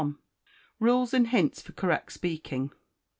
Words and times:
Rules 0.79 1.13
and 1.13 1.27
Hints 1.27 1.61
for 1.61 1.73
Correct 1.73 2.11
Speaking. 2.11 2.71